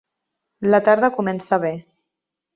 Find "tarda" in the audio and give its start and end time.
0.87-1.11